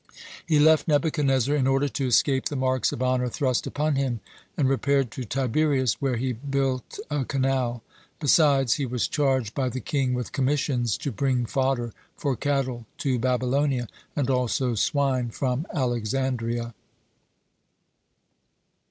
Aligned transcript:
(81) 0.45 0.45
He 0.47 0.59
left 0.59 0.87
Nebuchadnezzar 0.87 1.55
in 1.55 1.67
order 1.67 1.87
to 1.87 2.07
escape 2.07 2.45
the 2.45 2.55
marks 2.55 2.91
of 2.91 3.03
honor 3.03 3.29
thrust 3.29 3.67
upon 3.67 3.97
him, 3.97 4.19
and 4.57 4.67
repaired 4.67 5.11
to 5.11 5.25
Tiberias, 5.25 6.01
where 6.01 6.17
he 6.17 6.33
build 6.33 6.81
a 7.11 7.23
canal. 7.23 7.83
Besides, 8.19 8.73
he 8.73 8.85
was 8.87 9.07
charged 9.07 9.53
by 9.53 9.69
the 9.69 9.79
king 9.79 10.15
with 10.15 10.31
commissions, 10.31 10.97
to 10.97 11.11
bring 11.11 11.45
fodder 11.45 11.93
for 12.17 12.35
cattle 12.35 12.87
to 12.97 13.19
Babylonia 13.19 13.87
and 14.15 14.27
also 14.27 14.73
swine 14.73 15.29
from 15.29 15.67
Alexandria. 15.71 16.73